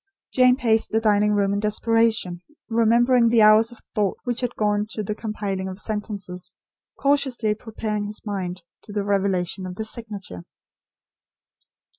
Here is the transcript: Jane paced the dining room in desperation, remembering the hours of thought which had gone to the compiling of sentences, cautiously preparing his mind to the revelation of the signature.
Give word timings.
Jane 0.33 0.55
paced 0.55 0.89
the 0.89 0.99
dining 0.99 1.33
room 1.33 1.53
in 1.53 1.59
desperation, 1.59 2.41
remembering 2.69 3.29
the 3.29 3.43
hours 3.43 3.71
of 3.71 3.83
thought 3.93 4.17
which 4.23 4.41
had 4.41 4.55
gone 4.55 4.87
to 4.93 5.03
the 5.03 5.13
compiling 5.13 5.67
of 5.69 5.79
sentences, 5.79 6.55
cautiously 6.99 7.53
preparing 7.53 8.05
his 8.07 8.19
mind 8.25 8.63
to 8.81 8.91
the 8.91 9.03
revelation 9.03 9.67
of 9.67 9.75
the 9.75 9.85
signature. 9.85 10.43